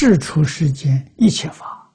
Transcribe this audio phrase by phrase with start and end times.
[0.00, 1.92] 世出世间一切法，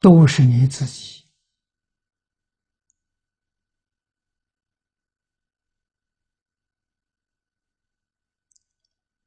[0.00, 1.24] 都是你自己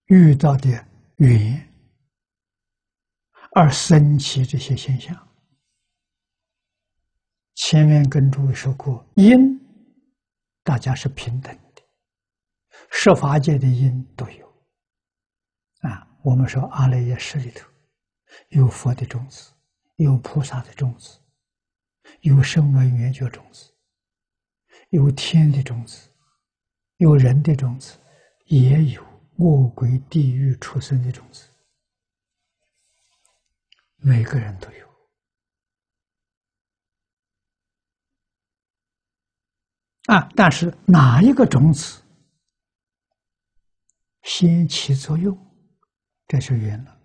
[0.08, 0.70] 遇到的
[1.20, 1.74] 缘。
[3.54, 5.16] 而升起这些现象，
[7.56, 9.58] 前面跟诸位说过，因
[10.64, 11.84] 大家是平等的，
[12.90, 14.48] 十法界的因都有。
[15.82, 17.70] 啊，我们说阿赖耶识里头
[18.50, 19.52] 有佛的种子，
[19.98, 21.20] 有菩萨的种子，
[22.22, 23.74] 有声闻缘觉种子，
[24.90, 26.10] 有天的种子，
[26.98, 27.98] 有人的种子，
[28.46, 29.04] 也有
[29.40, 31.50] 恶鬼、地狱、畜生的种子。
[33.98, 34.93] 每个人都有
[40.08, 42.02] 啊，但是哪一个种子
[44.24, 45.38] 先起作用，
[46.28, 47.00] 这是缘了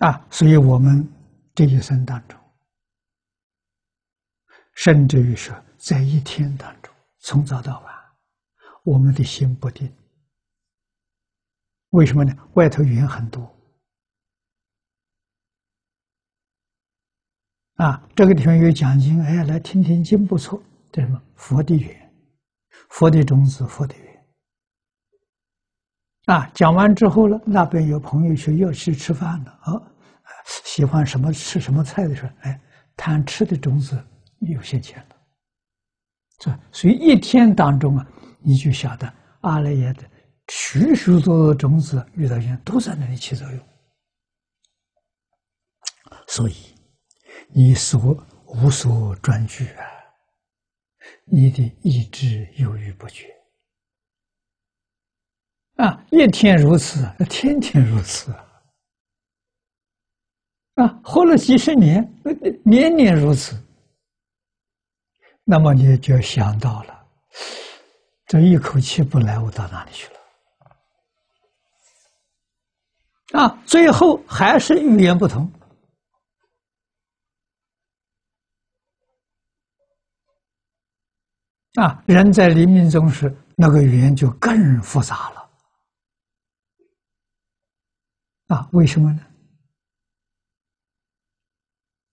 [0.00, 0.26] 啊！
[0.30, 1.06] 所以我们
[1.54, 2.38] 这一生当中，
[4.74, 7.94] 甚至于说，在一天当中，从早到晚，
[8.82, 9.90] 我们的心不定。
[11.90, 12.34] 为什么呢？
[12.54, 13.53] 外头云很多
[17.76, 18.00] 啊！
[18.14, 20.62] 这个地方有讲经，哎，来听听经不错。
[20.92, 21.20] 这什么？
[21.34, 22.12] 佛的缘，
[22.90, 24.24] 佛的种子，佛的缘
[26.26, 26.48] 啊！
[26.54, 29.82] 讲完之后了，那边有朋友去要去吃饭了啊，
[30.64, 32.60] 喜欢什么吃什么菜的时候，哎，
[32.96, 34.00] 贪吃的种子
[34.38, 35.16] 有现钱了，
[36.40, 36.60] 是吧？
[36.70, 38.06] 所以一天当中啊，
[38.40, 40.04] 你就晓得阿赖耶的。
[40.48, 43.60] 许许多多种子遇到人，都在那里起作用。
[46.28, 46.54] 所以，
[47.56, 48.16] 你所
[48.46, 49.86] 无所专据啊，
[51.24, 53.32] 你的意志犹豫不决
[55.76, 58.32] 啊，一天如此，天天如此
[60.74, 62.12] 啊，活了几十年，
[62.64, 63.56] 年年如此。
[65.44, 67.06] 那么你就想到了，
[68.26, 70.08] 这一口气不来，我到哪里去
[73.32, 73.40] 了？
[73.40, 75.48] 啊，最后还是语言不同。
[81.74, 85.50] 啊，人在临命终时，那个语言就更复杂了。
[88.48, 89.20] 啊，为什么呢？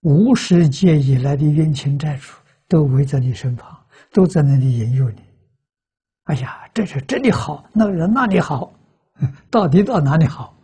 [0.01, 2.33] 无世界以来的冤亲债主
[2.67, 5.21] 都围在你身旁，都在那里引诱你。
[6.23, 8.73] 哎呀，这是这里好，那个人那里好，
[9.51, 10.57] 到底到哪里好？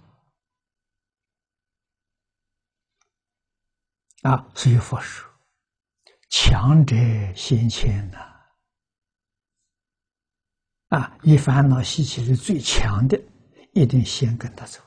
[4.24, 5.30] 啊，所以佛说
[6.32, 6.96] ：“强者
[7.36, 8.18] 先迁呐！
[10.90, 13.20] 啊，以烦恼习气是最强的，
[13.74, 14.82] 一定先跟他走。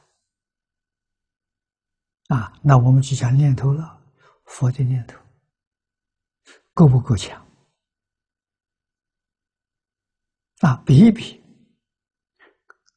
[2.29, 4.01] 啊，那我们就讲念头了，
[4.45, 5.19] 佛的念头
[6.73, 7.45] 够不够强？
[10.61, 11.43] 啊，比一比，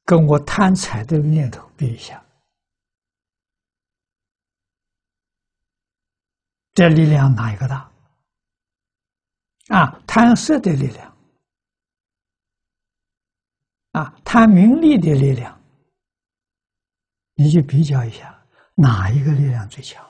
[0.06, 2.24] 跟我贪财的念头比一下。”
[6.74, 7.92] 这力量哪一个大？
[9.68, 11.13] 啊，贪色的力量，
[13.94, 15.62] 啊，贪名利的力量，
[17.36, 18.44] 你就比较一下，
[18.76, 20.04] 哪一个力量最强？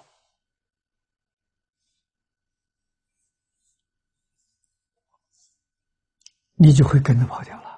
[6.55, 7.73] 你就会跟着跑掉了。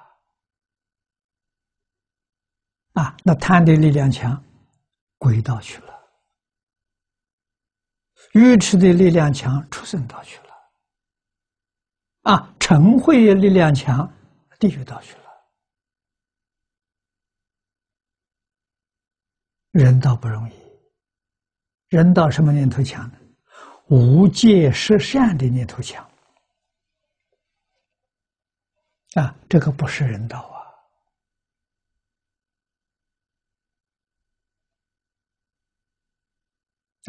[2.92, 4.40] 啊，那贪的力量强，
[5.18, 5.92] 轨道去了。
[8.34, 10.52] 愚痴的力量强，出生道去了；
[12.22, 14.08] 啊，嗔恚的力量强，
[14.60, 15.25] 地狱道去了。
[19.76, 20.54] 人道不容易，
[21.88, 23.18] 人道什么念头强呢？
[23.88, 26.02] 无戒十善的念头强。
[29.14, 30.56] 啊，这个不是人道啊。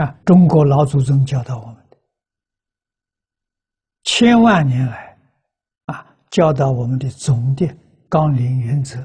[0.05, 1.97] 啊，中国老祖宗教导我们的，
[4.03, 5.17] 千万年来，
[5.85, 7.65] 啊，教导我们的总的
[8.09, 8.99] 纲领原则，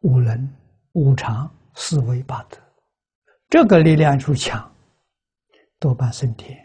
[0.00, 0.54] 五伦、
[0.92, 2.58] 五常、四维八德，
[3.48, 4.76] 这个力量就强，
[5.78, 6.58] 多半升天，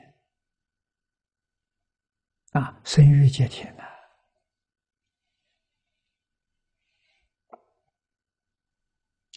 [2.54, 3.84] 啊，生育接天呐，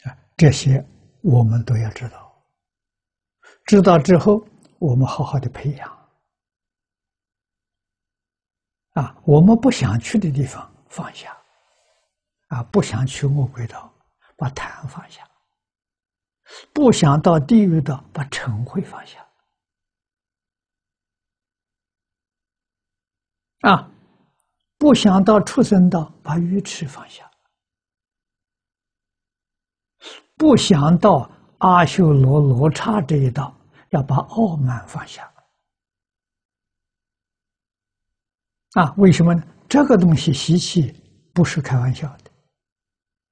[0.04, 0.82] 啊，这些
[1.22, 2.42] 我们都要知道。
[3.66, 4.42] 知道之后，
[4.78, 6.08] 我们好好的培养。
[8.92, 11.36] 啊，我们不想去的地方放下，
[12.46, 13.92] 啊，不想去恶鬼道，
[14.38, 15.22] 把贪放下；
[16.72, 19.26] 不想到地狱道，把嗔恚放下。
[23.60, 23.90] 啊，
[24.78, 27.24] 不想到畜生道，把愚痴放下；
[30.36, 31.28] 不想到
[31.58, 33.52] 阿修罗罗刹这一道，
[33.90, 35.28] 要把傲慢放下。
[38.74, 39.42] 啊，为什么呢？
[39.68, 40.92] 这个东西习气
[41.34, 42.30] 不是开玩笑的，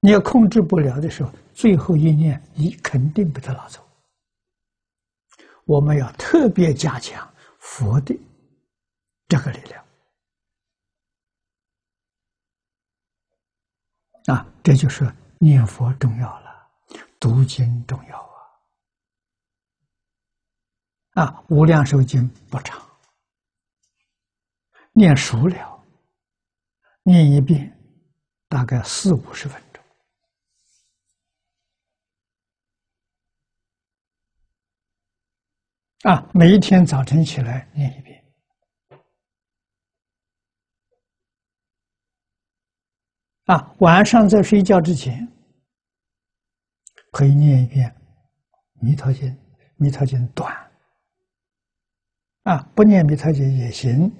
[0.01, 3.81] 你要控制不了的时候，最后一念你肯定被他拿走。
[5.63, 8.15] 我们要特别加强佛的
[9.27, 9.83] 这个力量。
[14.25, 16.67] 啊，这就是念佛重要了，
[17.19, 18.19] 读经重要
[21.13, 21.23] 啊！
[21.23, 22.83] 啊，无量寿经不长，
[24.93, 25.83] 念熟了，
[27.03, 27.71] 念一遍
[28.49, 29.61] 大概四五十分
[36.05, 38.23] 啊，每一天早晨起来念一遍。
[43.45, 45.27] 啊，晚上在睡觉之前
[47.11, 47.89] 可以念一遍
[48.85, 49.27] 《弥陀经》，
[49.77, 50.53] 《弥陀经》短
[52.43, 54.11] 啊，不念《弥陀经》也行。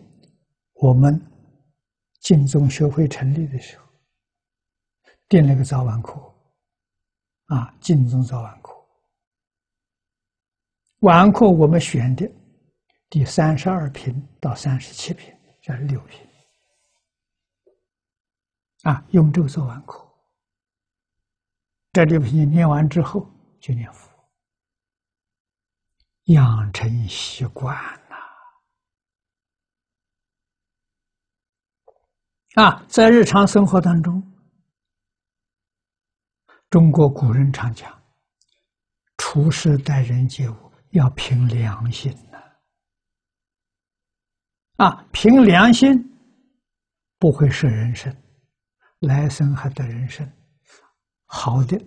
[0.82, 1.22] 我们
[2.22, 3.86] 净宗学会成立的时候，
[5.30, 6.20] 定了个早晚课
[7.46, 8.75] 啊，净宗早晚课。
[11.06, 12.28] 晚课我们选的
[13.12, 15.31] 第三十二品到三十七品，
[15.62, 16.19] 这六品。
[18.81, 20.04] 啊，用这个做完课，
[21.94, 23.24] 这六品念完之后
[23.60, 24.10] 就念佛，
[26.24, 27.78] 养成习惯
[28.10, 28.16] 呐。
[32.63, 34.24] 啊，在日常生活当中，
[36.72, 38.01] 中国古人常讲，
[39.18, 40.65] 处事待人接物
[40.96, 42.38] 要凭良心呐。
[44.78, 45.90] 啊，凭良心
[47.18, 48.14] 不会是人生。
[49.00, 50.28] 来生还得人生，
[51.26, 51.80] 好的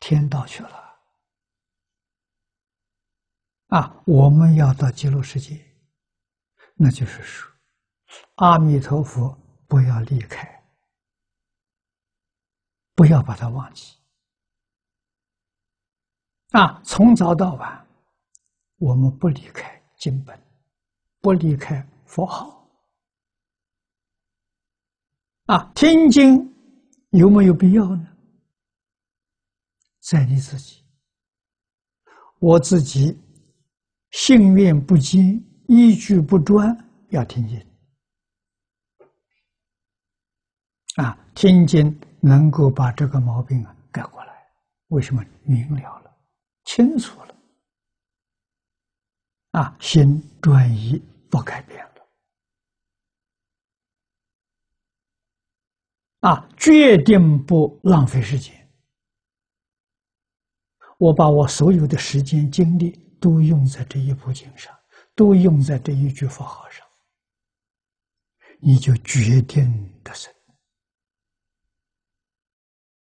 [0.00, 1.00] 天道去了
[3.68, 4.02] 啊！
[4.04, 5.64] 我们要到极乐世界，
[6.74, 7.50] 那就是说，
[8.34, 9.30] 阿弥陀佛
[9.66, 10.62] 不要离开，
[12.94, 13.96] 不要把它忘记
[16.50, 16.82] 啊！
[16.84, 17.86] 从早到晚，
[18.80, 20.40] 我们不离开经本，
[21.20, 22.66] 不离开佛号。
[25.44, 26.50] 啊，听经
[27.10, 28.08] 有没有必要呢？
[30.00, 30.82] 在你自己，
[32.38, 33.20] 我自己
[34.12, 35.38] 信念不坚，
[35.68, 36.74] 依据不专，
[37.10, 37.60] 要听经。
[40.96, 44.32] 啊，听经能够把这个毛病啊改过来。
[44.88, 45.22] 为什么？
[45.42, 46.16] 明了了，
[46.64, 47.36] 清楚了。
[49.50, 51.90] 啊，心转移不改变了。
[56.20, 58.54] 啊，决定不浪费时间。
[60.98, 62.90] 我把我所有的时间精力
[63.20, 64.78] 都用在这一部经上，
[65.14, 66.86] 都用在这一句佛号上，
[68.60, 70.32] 你就决定得胜。